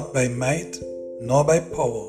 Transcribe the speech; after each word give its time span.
not 0.00 0.14
by 0.14 0.28
might 0.28 0.78
nor 1.20 1.44
by 1.44 1.60
power, 1.60 2.06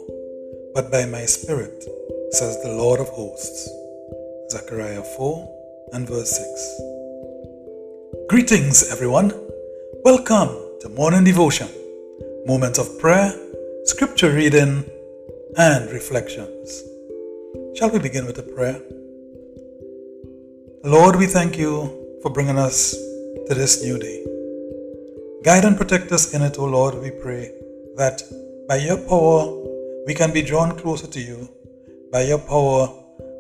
but 0.73 0.89
by 0.89 1.03
my 1.05 1.25
spirit, 1.25 1.83
says 2.31 2.55
the 2.63 2.71
Lord 2.81 3.01
of 3.01 3.09
hosts. 3.09 3.69
Zechariah 4.49 5.03
4 5.17 5.89
and 5.91 6.07
verse 6.07 6.31
6. 6.37 6.81
Greetings, 8.29 8.89
everyone. 8.93 9.33
Welcome 10.05 10.51
to 10.79 10.87
Morning 10.87 11.25
Devotion, 11.25 11.67
moments 12.45 12.79
of 12.79 12.97
prayer, 12.97 13.33
scripture 13.83 14.31
reading, 14.31 14.85
and 15.57 15.91
reflections. 15.91 16.83
Shall 17.75 17.89
we 17.89 17.99
begin 17.99 18.25
with 18.25 18.37
a 18.37 18.47
prayer? 18.55 18.79
Lord, 20.85 21.17
we 21.17 21.25
thank 21.25 21.57
you 21.57 21.73
for 22.21 22.31
bringing 22.31 22.57
us 22.57 22.93
to 23.47 23.53
this 23.53 23.83
new 23.83 23.99
day. 23.99 24.19
Guide 25.43 25.65
and 25.65 25.75
protect 25.75 26.13
us 26.13 26.33
in 26.33 26.41
it, 26.41 26.57
O 26.57 26.63
Lord, 26.63 26.95
we 27.01 27.11
pray, 27.11 27.51
that 27.97 28.21
by 28.67 28.77
your 28.77 28.97
power 28.97 29.61
we 30.05 30.13
can 30.13 30.31
be 30.33 30.41
drawn 30.41 30.77
closer 30.77 31.07
to 31.07 31.21
you, 31.21 31.49
by 32.11 32.23
your 32.23 32.39
power 32.39 32.89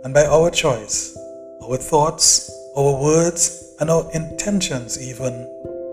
and 0.03 0.13
by 0.13 0.25
our 0.25 0.49
choice, 0.49 1.17
our 1.63 1.77
thoughts, 1.77 2.51
our 2.77 3.01
words, 3.01 3.75
and 3.79 3.89
our 3.89 4.09
intentions 4.13 5.01
even 5.01 5.47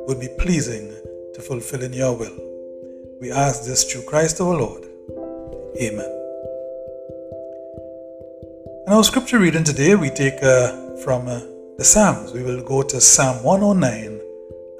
would 0.07 0.21
be 0.21 0.29
pleasing 0.39 0.89
to 1.34 1.41
fulfilling 1.41 1.93
your 1.93 2.17
will. 2.17 2.37
We 3.21 3.33
ask 3.33 3.65
this 3.65 3.84
through 3.84 4.03
Christ 4.03 4.41
our 4.41 4.55
Lord. 4.55 4.84
Amen. 5.81 6.15
In 8.86 8.92
our 8.92 9.05
scripture 9.05 9.39
reading 9.39 9.64
today, 9.64 9.95
we 9.95 10.11
take 10.11 10.42
uh, 10.42 10.97
from 11.05 11.29
uh, 11.29 11.41
the 11.77 11.84
Psalms. 11.84 12.33
We 12.33 12.42
will 12.42 12.62
go 12.62 12.83
to 12.83 13.01
Psalm 13.01 13.42
109 13.45 14.20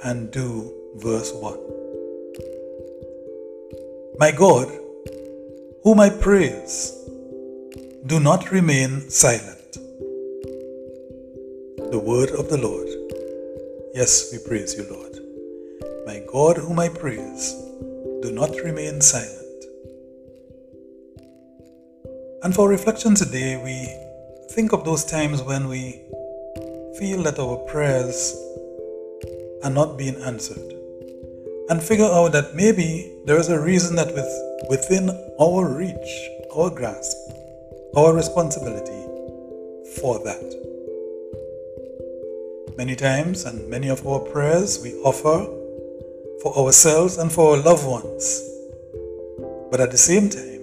and 0.05 0.31
do 0.31 0.73
verse 0.97 1.33
1. 1.33 1.68
My 4.19 4.33
God, 4.33 4.69
whom 5.85 6.01
I 6.01 6.11
praise, 6.11 6.93
do 8.05 8.19
not 8.19 8.51
remain 8.51 9.09
silent. 9.09 9.75
The 11.93 12.03
word 12.05 12.31
of 12.31 12.49
the 12.51 12.59
Lord. 12.61 12.89
Yes, 13.95 14.33
we 14.33 14.41
praise 14.41 14.75
you, 14.75 14.87
Lord. 14.91 15.21
My 16.05 16.21
God, 16.33 16.57
whom 16.57 16.81
I 16.81 16.89
praise, 16.89 17.55
do 18.23 18.33
not 18.33 18.51
remain 18.57 19.01
silent. 19.01 19.65
And 22.43 22.53
for 22.53 22.69
reflection 22.69 23.15
today, 23.15 23.57
we 23.63 23.87
think 24.53 24.73
of 24.73 24.85
those 24.85 25.05
times 25.05 25.43
when 25.43 25.69
we 25.69 25.93
feel 26.99 27.23
that 27.23 27.39
our 27.39 27.59
prayers 27.71 28.35
are 29.63 29.71
not 29.71 29.97
being 29.97 30.21
answered 30.23 30.78
and 31.71 31.83
figure 31.83 32.07
out 32.07 32.33
that 32.33 32.55
maybe 32.55 33.13
there 33.27 33.39
is 33.39 33.49
a 33.49 33.61
reason 33.61 33.97
that 33.97 34.15
with, 34.15 34.69
within 34.71 35.11
our 35.41 35.69
reach, 35.69 36.29
our 36.57 36.71
grasp, 36.71 37.17
our 37.97 38.15
responsibility 38.15 39.03
for 40.01 40.19
that. 40.25 40.55
Many 42.77 42.95
times 42.97 43.45
and 43.45 43.69
many 43.69 43.89
of 43.89 44.07
our 44.07 44.21
prayers 44.21 44.81
we 44.83 44.95
offer 45.03 45.47
for 46.43 46.57
ourselves 46.57 47.19
and 47.19 47.31
for 47.31 47.57
our 47.57 47.63
loved 47.63 47.87
ones. 47.87 48.43
But 49.71 49.81
at 49.81 49.91
the 49.91 49.99
same 49.99 50.31
time, 50.31 50.61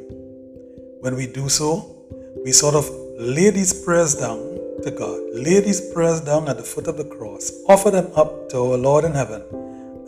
when 1.01 1.15
we 1.15 1.27
do 1.27 1.49
so, 1.49 1.95
we 2.43 2.51
sort 2.51 2.75
of 2.75 2.89
lay 3.19 3.49
these 3.49 3.73
prayers 3.73 4.15
down 4.15 4.39
to 4.83 4.91
God, 4.91 5.19
lay 5.33 5.59
these 5.59 5.81
prayers 5.93 6.21
down 6.21 6.47
at 6.47 6.57
the 6.57 6.63
foot 6.63 6.87
of 6.87 6.97
the 6.97 7.03
cross, 7.03 7.51
offer 7.67 7.91
them 7.91 8.07
up 8.15 8.49
to 8.49 8.57
our 8.57 8.77
Lord 8.77 9.03
in 9.03 9.11
heaven, 9.11 9.41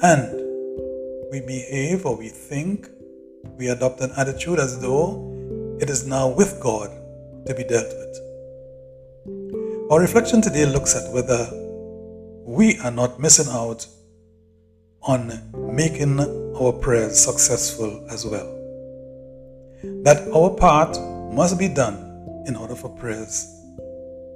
and 0.02 0.47
we 1.32 1.42
behave 1.42 2.06
or 2.06 2.16
we 2.16 2.30
think, 2.30 2.88
we 3.58 3.70
adopt 3.70 4.02
an 4.02 4.12
attitude 4.18 4.60
as 4.60 4.80
though 4.80 5.78
it 5.80 5.90
is 5.90 6.08
now 6.08 6.30
with 6.30 6.60
God 6.60 6.90
to 7.46 7.54
be 7.54 7.64
dealt 7.64 7.88
with. 7.88 9.92
Our 9.92 10.00
reflection 10.00 10.42
today 10.42 10.66
looks 10.66 10.96
at 10.96 11.12
whether 11.14 11.50
we 12.46 12.78
are 12.80 12.92
not 12.92 13.20
missing 13.20 13.48
out 13.50 13.86
on 15.04 15.32
making 15.76 16.20
our 16.20 16.74
prayers 16.74 17.20
successful 17.20 18.06
as 18.10 18.26
well. 18.26 18.54
That 20.04 20.28
our 20.34 20.50
part 20.50 20.98
must 21.34 21.58
be 21.58 21.68
done 21.68 22.44
in 22.48 22.56
order 22.56 22.76
for 22.76 22.90
prayers 22.90 23.46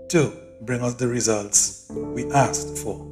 to 0.09 0.31
bring 0.62 0.81
us 0.81 0.94
the 0.96 1.08
results 1.08 1.88
we 1.90 2.29
asked 2.31 2.78
for. 2.78 3.11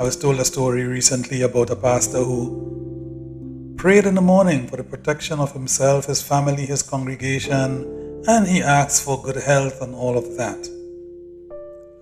I 0.00 0.02
was 0.02 0.16
told 0.16 0.40
a 0.40 0.46
story 0.46 0.84
recently 0.84 1.42
about 1.42 1.68
a 1.68 1.76
pastor 1.76 2.24
who 2.24 3.74
prayed 3.76 4.06
in 4.06 4.14
the 4.14 4.22
morning 4.22 4.66
for 4.66 4.78
the 4.78 4.82
protection 4.82 5.38
of 5.38 5.52
himself, 5.52 6.06
his 6.06 6.22
family, 6.22 6.64
his 6.64 6.82
congregation, 6.82 8.24
and 8.26 8.46
he 8.46 8.62
asked 8.62 9.04
for 9.04 9.22
good 9.22 9.36
health 9.36 9.82
and 9.82 9.94
all 9.94 10.16
of 10.16 10.38
that. 10.38 10.66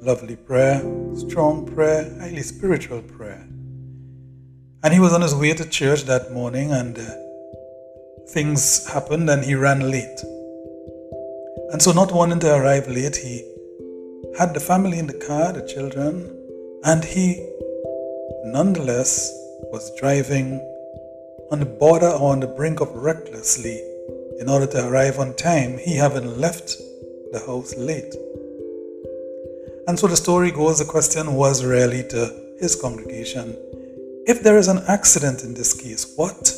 Lovely 0.01 0.37
prayer, 0.37 0.79
strong 1.17 1.67
prayer, 1.75 2.17
highly 2.21 2.43
spiritual 2.43 3.03
prayer. 3.03 3.45
And 4.85 4.95
he 4.95 5.01
was 5.01 5.13
on 5.13 5.23
his 5.23 5.35
way 5.35 5.55
to 5.55 5.69
church 5.69 6.05
that 6.05 6.33
morning 6.33 6.71
and 6.71 6.97
uh, 6.97 7.03
things 8.29 8.87
happened 8.87 9.29
and 9.29 9.43
he 9.45 9.57
ran 9.57 9.91
late. 9.91 10.21
And 11.73 11.83
so, 11.83 11.91
not 11.91 12.13
wanting 12.13 12.39
to 12.47 12.55
arrive 12.55 12.87
late, 12.87 13.17
he 13.17 13.43
had 14.39 14.55
the 14.55 14.61
family 14.61 15.01
in 15.01 15.09
the 15.09 15.19
car, 15.19 15.53
the 15.53 15.67
children, 15.67 16.33
and 16.85 17.03
he 17.03 17.45
nonetheless 18.53 19.33
was 19.73 19.91
driving 19.99 20.61
on 21.51 21.61
the 21.61 21.67
border 21.67 22.09
or 22.09 22.33
on 22.33 22.41
the 22.41 22.47
brink 22.47 22.81
of 22.81 22.95
recklessly 22.95 23.83
in 24.41 24.49
order 24.49 24.67
to 24.67 24.87
arrive 24.89 25.19
on 25.19 25.35
time, 25.35 25.79
he 25.79 25.97
having 25.97 26.39
left 26.39 26.77
the 27.33 27.43
house 27.47 27.75
late. 27.77 28.15
And 29.87 29.99
so 29.99 30.07
the 30.07 30.17
story 30.17 30.51
goes 30.51 30.79
the 30.79 30.85
question 30.85 31.35
was 31.35 31.65
really 31.65 32.03
to 32.09 32.35
his 32.61 32.75
congregation 32.75 33.57
if 34.27 34.43
there 34.43 34.59
is 34.59 34.69
an 34.69 34.83
accident 34.89 35.43
in 35.43 35.55
this 35.55 35.73
case, 35.73 36.13
what 36.17 36.53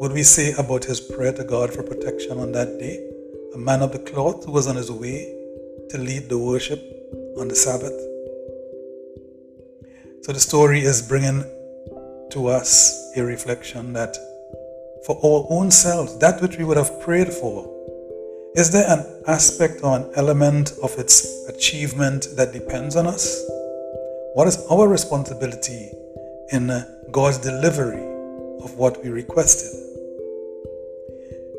would 0.00 0.12
we 0.12 0.22
say 0.22 0.52
about 0.52 0.84
his 0.84 1.00
prayer 1.00 1.32
to 1.32 1.42
God 1.42 1.72
for 1.72 1.82
protection 1.82 2.38
on 2.38 2.52
that 2.52 2.78
day? 2.78 3.10
a 3.54 3.58
man 3.58 3.82
of 3.82 3.92
the 3.92 3.98
cloth 4.00 4.44
who 4.44 4.50
was 4.50 4.66
on 4.66 4.74
his 4.74 4.90
way 4.90 5.32
to 5.88 5.96
lead 5.96 6.28
the 6.28 6.36
worship 6.36 6.80
on 7.38 7.46
the 7.46 7.54
Sabbath. 7.54 8.13
So 10.24 10.32
the 10.32 10.40
story 10.40 10.80
is 10.80 11.02
bringing 11.02 11.44
to 12.30 12.48
us 12.48 13.12
a 13.14 13.22
reflection 13.22 13.92
that 13.92 14.16
for 15.04 15.18
our 15.22 15.46
own 15.50 15.70
selves, 15.70 16.16
that 16.20 16.40
which 16.40 16.56
we 16.56 16.64
would 16.64 16.78
have 16.78 16.98
prayed 17.02 17.28
for, 17.28 17.70
is 18.56 18.70
there 18.70 18.90
an 18.90 19.04
aspect 19.26 19.82
or 19.84 19.98
an 19.98 20.10
element 20.16 20.72
of 20.82 20.98
its 20.98 21.46
achievement 21.46 22.28
that 22.36 22.54
depends 22.54 22.96
on 22.96 23.06
us? 23.06 23.44
What 24.32 24.48
is 24.48 24.64
our 24.70 24.88
responsibility 24.88 25.92
in 26.52 26.72
God's 27.12 27.36
delivery 27.36 28.06
of 28.64 28.78
what 28.78 29.04
we 29.04 29.10
requested? 29.10 29.78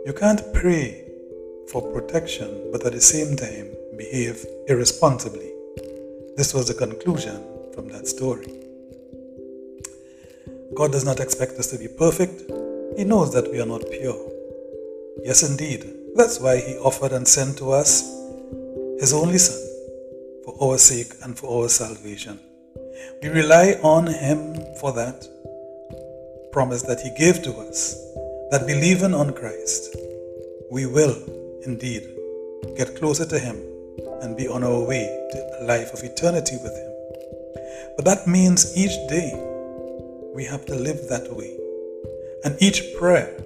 You 0.08 0.14
can't 0.18 0.42
pray 0.56 1.04
for 1.72 1.84
protection, 1.94 2.72
but 2.72 2.84
at 2.84 2.94
the 2.94 3.02
same 3.02 3.36
time 3.36 3.76
behave 3.96 4.44
irresponsibly. 4.68 5.52
This 6.36 6.52
was 6.56 6.68
the 6.68 6.74
conclusion 6.74 7.55
from 7.76 7.90
that 7.90 8.08
story. 8.08 8.48
God 10.74 10.92
does 10.92 11.06
not 11.06 11.20
expect 11.20 11.54
us 11.54 11.68
to 11.72 11.78
be 11.78 11.88
perfect. 11.88 12.50
He 12.98 13.04
knows 13.04 13.34
that 13.34 13.52
we 13.52 13.62
are 13.62 13.66
not 13.66 13.84
pure. 13.92 14.32
Yes, 15.24 15.48
indeed. 15.48 15.86
That's 16.16 16.40
why 16.40 16.58
He 16.58 16.78
offered 16.78 17.12
and 17.12 17.28
sent 17.28 17.58
to 17.58 17.72
us 17.72 18.02
His 19.00 19.14
only 19.14 19.38
Son 19.38 19.62
for 20.46 20.56
our 20.62 20.78
sake 20.78 21.14
and 21.24 21.38
for 21.38 21.64
our 21.64 21.70
salvation. 21.70 22.40
We 23.22 23.30
rely 23.30 23.80
on 23.84 24.08
Him 24.08 24.56
for 24.80 24.94
that 24.94 25.28
promise 26.52 26.84
that 26.84 27.02
He 27.02 27.12
gave 27.18 27.44
to 27.44 27.54
us 27.58 27.96
that 28.52 28.66
believing 28.66 29.14
on 29.14 29.34
Christ, 29.34 29.96
we 30.72 30.86
will 30.86 31.16
indeed 31.66 32.04
get 32.78 32.96
closer 32.96 33.26
to 33.26 33.40
Him 33.40 33.58
and 34.22 34.38
be 34.38 34.48
on 34.48 34.64
our 34.64 34.80
way 34.80 35.06
to 35.32 35.58
a 35.60 35.66
life 35.66 35.94
of 35.94 36.04
eternity 36.04 36.56
with 36.64 36.76
Him. 36.76 36.95
But 37.96 38.06
that 38.06 38.28
means 38.28 38.76
each 38.78 38.96
day 39.08 39.32
we 40.34 40.44
have 40.46 40.66
to 40.66 40.76
live 40.76 41.08
that 41.10 41.34
way. 41.34 41.58
And 42.44 42.62
each 42.62 42.96
prayer 43.00 43.42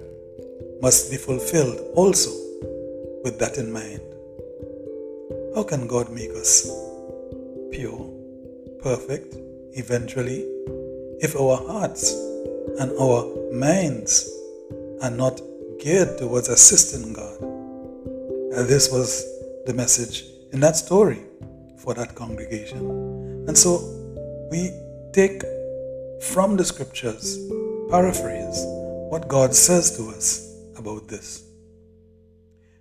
must 0.82 1.10
be 1.10 1.16
fulfilled 1.16 1.80
also 1.94 2.30
with 3.22 3.38
that 3.38 3.58
in 3.58 3.72
mind. 3.72 4.00
How 5.54 5.62
can 5.62 5.86
God 5.86 6.10
make 6.10 6.30
us 6.30 6.68
pure, 7.70 8.10
perfect, 8.82 9.36
eventually, 9.72 10.46
if 11.20 11.36
our 11.36 11.56
hearts 11.56 12.12
and 12.78 12.92
our 13.00 13.52
minds 13.52 14.30
are 15.02 15.10
not 15.10 15.40
geared 15.78 16.18
towards 16.18 16.48
assisting 16.48 17.12
God? 17.12 17.40
And 17.40 18.68
this 18.68 18.90
was 18.90 19.24
the 19.66 19.74
message 19.74 20.24
in 20.52 20.60
that 20.60 20.76
story 20.76 21.20
for 21.76 21.94
that 21.94 22.14
congregation. 22.14 23.44
And 23.46 23.56
so 23.56 23.99
we 24.50 24.72
take 25.12 25.42
from 26.20 26.56
the 26.56 26.64
scriptures, 26.64 27.38
paraphrase, 27.88 28.64
what 29.08 29.28
God 29.28 29.54
says 29.54 29.96
to 29.96 30.08
us 30.10 30.56
about 30.76 31.06
this. 31.06 31.44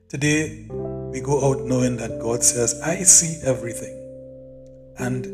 Today, 0.09 0.65
we 1.11 1.21
go 1.21 1.47
out 1.47 1.65
knowing 1.65 1.95
that 1.97 2.19
God 2.19 2.43
says, 2.43 2.81
I 2.81 3.03
see 3.03 3.39
everything. 3.47 3.95
And 4.97 5.25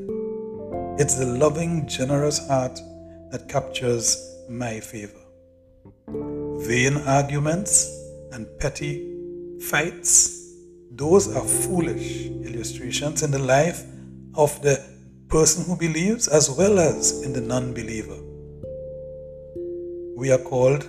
it's 1.00 1.16
the 1.16 1.26
loving, 1.26 1.88
generous 1.88 2.46
heart 2.48 2.80
that 3.32 3.48
captures 3.48 4.38
my 4.50 4.82
favor. 4.82 5.20
Vain 6.08 6.98
arguments 7.08 7.90
and 8.34 8.46
petty 8.60 9.58
fights, 9.62 10.54
those 10.92 11.34
are 11.34 11.46
foolish 11.46 12.26
illustrations 12.28 13.24
in 13.24 13.32
the 13.32 13.40
life 13.40 13.84
of 14.36 14.62
the 14.62 14.95
person 15.36 15.66
who 15.66 15.76
believes 15.76 16.30
as 16.30 16.50
well 16.58 16.80
as 16.80 17.22
in 17.24 17.34
the 17.34 17.42
non 17.42 17.74
believer. 17.74 18.20
We 20.16 20.32
are 20.32 20.44
called 20.52 20.84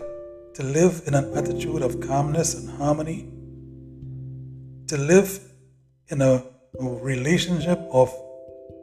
to 0.54 0.62
live 0.62 1.02
in 1.08 1.14
an 1.20 1.36
attitude 1.36 1.82
of 1.82 2.00
calmness 2.00 2.54
and 2.54 2.70
harmony, 2.78 3.18
to 4.86 4.96
live 4.96 5.30
in 6.10 6.22
a 6.22 6.44
relationship 6.78 7.80
of 7.90 8.08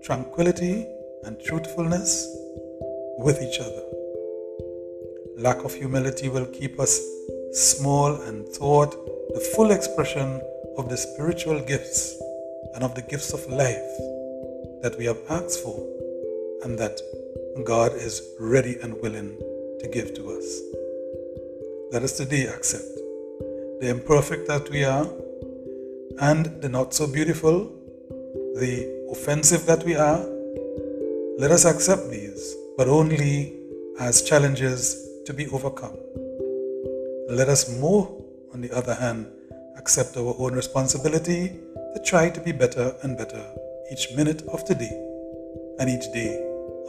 tranquility 0.04 0.86
and 1.24 1.42
truthfulness 1.46 2.12
with 3.20 3.42
each 3.42 3.60
other. 3.62 3.86
Lack 5.38 5.64
of 5.64 5.74
humility 5.74 6.28
will 6.28 6.48
keep 6.48 6.78
us 6.78 7.00
small 7.54 8.22
and 8.24 8.46
thwart 8.50 8.92
the 9.34 9.46
full 9.56 9.72
expression 9.72 10.42
of 10.78 10.90
the 10.90 10.98
spiritual 10.98 11.62
gifts 11.62 12.22
and 12.76 12.84
of 12.84 12.96
the 12.96 13.06
gifts 13.14 13.32
of 13.32 13.48
life 13.48 14.04
that 14.84 14.98
we 14.98 15.06
have 15.06 15.20
asked 15.30 15.64
for 15.64 15.78
and 16.64 16.78
that 16.78 17.00
God 17.64 17.94
is 17.94 18.22
ready 18.38 18.76
and 18.84 19.02
willing 19.02 19.30
to 19.80 19.88
give 19.88 20.14
to 20.16 20.30
us. 20.38 20.48
Let 21.94 22.04
us 22.04 22.18
today 22.18 22.48
accept 22.48 22.92
the 23.80 23.88
imperfect 23.90 24.46
that 24.50 24.70
we 24.70 24.84
are 24.84 25.08
and 26.20 26.62
the 26.62 26.68
not 26.68 26.94
so 26.94 27.08
beautiful, 27.08 27.72
the 28.60 29.08
offensive 29.10 29.66
that 29.68 29.86
we 29.86 29.96
are. 29.96 30.20
Let 31.38 31.52
us 31.52 31.64
accept 31.64 32.10
these, 32.12 32.54
but 32.76 32.90
only 32.90 33.54
as 34.00 34.22
challenges 34.22 35.08
to 35.26 35.34
be 35.34 35.48
overcome. 35.48 35.98
Let 37.30 37.48
us 37.48 37.70
more, 37.80 38.04
on 38.54 38.60
the 38.60 38.72
other 38.72 38.96
hand, 38.96 39.28
accept 39.78 40.18
our 40.18 40.36
own 40.38 40.54
responsibility 40.54 41.60
to 41.96 42.02
try 42.04 42.30
to 42.30 42.42
be 42.42 42.52
better 42.52 42.94
and 43.02 43.18
better 43.18 43.46
each 43.94 44.16
minute 44.16 44.42
of 44.48 44.66
the 44.66 44.74
day 44.74 44.96
and 45.78 45.88
each 45.88 46.12
day 46.12 46.34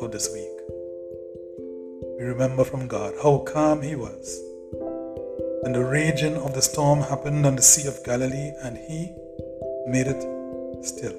of 0.00 0.10
this 0.10 0.32
week. 0.32 0.56
We 2.18 2.24
remember 2.24 2.64
from 2.64 2.86
God 2.86 3.12
how 3.22 3.38
calm 3.40 3.82
He 3.82 3.94
was 3.94 4.40
when 5.60 5.72
the 5.72 5.84
raging 5.84 6.36
of 6.38 6.54
the 6.54 6.62
storm 6.62 7.00
happened 7.00 7.44
on 7.44 7.56
the 7.56 7.62
Sea 7.70 7.88
of 7.88 8.02
Galilee 8.04 8.52
and 8.62 8.78
He 8.78 9.12
made 9.86 10.06
it 10.06 10.22
still. 10.82 11.18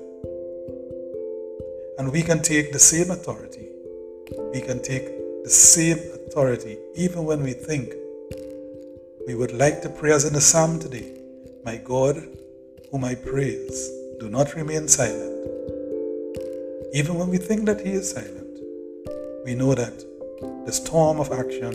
And 1.99 2.11
we 2.11 2.23
can 2.23 2.41
take 2.41 2.73
the 2.73 2.79
same 2.79 3.11
authority. 3.11 3.67
We 4.53 4.61
can 4.61 4.81
take 4.81 5.05
the 5.43 5.51
same 5.51 5.99
authority 6.17 6.79
even 6.95 7.25
when 7.25 7.43
we 7.43 7.53
think 7.53 7.93
we 9.27 9.35
would 9.35 9.53
like 9.53 9.83
to 9.83 9.89
pray 9.89 10.13
as 10.13 10.25
in 10.25 10.33
the 10.33 10.41
psalm 10.41 10.79
today. 10.79 11.11
My 11.63 11.77
God, 11.77 12.27
whom 12.89 13.05
I 13.05 13.13
praise, 13.13 13.87
do 14.19 14.29
not 14.29 14.55
remain 14.55 14.87
silent. 14.87 15.54
Even 16.95 17.15
when 17.15 17.27
we 17.27 17.37
think 17.37 17.65
that 17.65 17.81
He 17.81 17.91
is 17.91 18.11
silent, 18.11 18.57
we 19.43 19.53
know 19.53 19.75
that 19.75 19.97
the 20.65 20.71
storm 20.71 21.19
of 21.19 21.29
action 21.29 21.73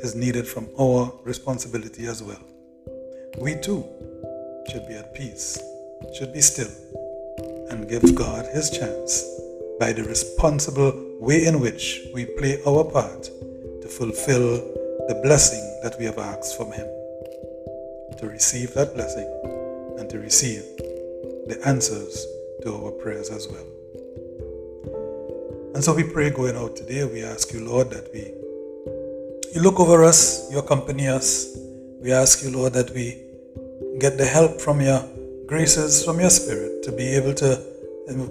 is 0.00 0.14
needed 0.14 0.46
from 0.46 0.68
our 0.78 1.10
responsibility 1.24 2.04
as 2.04 2.22
well. 2.22 2.44
We 3.38 3.54
too 3.54 3.82
should 4.70 4.86
be 4.86 4.92
at 4.92 5.14
peace, 5.14 5.58
should 6.14 6.34
be 6.34 6.42
still, 6.42 6.68
and 7.70 7.88
give 7.88 8.14
God 8.14 8.44
His 8.52 8.68
chance 8.68 9.24
by 9.80 9.94
the 9.94 10.04
responsible 10.04 10.92
way 11.18 11.46
in 11.46 11.58
which 11.58 12.00
we 12.12 12.26
play 12.26 12.62
our 12.66 12.84
part 12.84 13.22
to 13.22 13.88
fulfill 13.88 14.58
the 15.08 15.18
blessing 15.22 15.64
that 15.82 15.96
we 15.98 16.04
have 16.04 16.18
asked 16.18 16.58
from 16.58 16.72
Him. 16.72 16.88
To 18.18 18.28
receive 18.28 18.74
that 18.74 18.92
blessing 18.92 19.30
and 19.98 20.10
to 20.10 20.18
receive 20.18 20.60
the 21.48 21.58
answers 21.64 22.26
to 22.60 22.76
our 22.76 22.90
prayers 22.90 23.30
as 23.30 23.48
well. 23.48 23.81
And 25.74 25.82
so 25.82 25.94
we 25.94 26.04
pray 26.04 26.30
going 26.30 26.56
out 26.56 26.76
today, 26.76 27.04
we 27.04 27.22
ask 27.22 27.52
you, 27.52 27.64
Lord, 27.64 27.90
that 27.90 28.12
we 28.12 28.32
you 29.54 29.60
look 29.60 29.80
over 29.80 30.02
us, 30.02 30.50
you 30.50 30.58
accompany 30.58 31.08
us. 31.08 31.54
We 32.00 32.10
ask 32.10 32.42
you, 32.42 32.50
Lord, 32.50 32.72
that 32.72 32.90
we 32.94 33.22
get 33.98 34.16
the 34.16 34.24
help 34.24 34.60
from 34.60 34.80
your 34.80 35.02
graces, 35.46 36.02
from 36.02 36.20
your 36.20 36.30
spirit, 36.30 36.82
to 36.84 36.92
be 36.92 37.08
able 37.08 37.34
to 37.34 37.62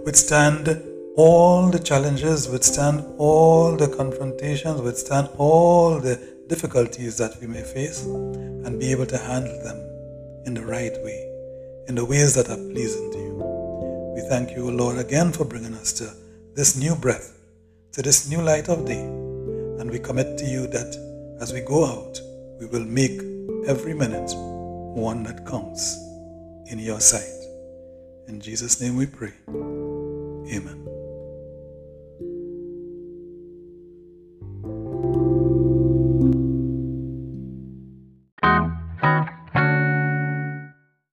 withstand 0.04 0.82
all 1.16 1.70
the 1.70 1.78
challenges, 1.78 2.50
withstand 2.50 3.06
all 3.20 3.76
the 3.76 3.88
confrontations, 3.88 4.82
withstand 4.82 5.30
all 5.38 6.00
the 6.00 6.20
difficulties 6.48 7.18
that 7.18 7.40
we 7.40 7.46
may 7.46 7.62
face, 7.62 8.04
and 8.04 8.80
be 8.80 8.92
able 8.92 9.06
to 9.06 9.18
handle 9.20 9.64
them 9.64 9.78
in 10.48 10.56
the 10.56 10.66
right 10.66 10.98
way, 11.04 11.20
in 11.88 11.94
the 11.94 12.04
ways 12.04 12.34
that 12.34 12.50
are 12.50 12.64
pleasing 12.74 13.12
to 13.12 13.18
you. 13.20 14.14
We 14.16 14.22
thank 14.28 14.52
you, 14.56 14.72
Lord, 14.72 14.98
again 14.98 15.32
for 15.32 15.46
bringing 15.46 15.76
us 15.76 15.94
to 15.94 16.12
this 16.54 16.76
new 16.76 16.96
breath, 16.96 17.38
to 17.94 18.02
this 18.02 18.30
new 18.30 18.42
light 18.42 18.68
of 18.68 18.86
day, 18.86 19.02
and 19.02 19.90
we 19.90 20.00
commit 20.00 20.38
to 20.38 20.46
you 20.46 20.68
that 20.68 20.96
as 21.40 21.54
we 21.54 21.62
go 21.62 21.86
out, 21.86 22.20
we 22.60 22.66
will 22.66 22.86
make 22.86 23.22
every 23.68 23.94
minute 23.94 24.32
one 24.36 25.24
that 25.24 25.46
counts 25.46 25.98
in 26.68 26.78
your 26.78 27.00
sight. 27.00 27.42
In 28.28 28.40
Jesus' 28.42 28.82
name 28.82 28.98
we 28.98 29.06
pray. 29.06 29.34
Amen. 29.50 31.01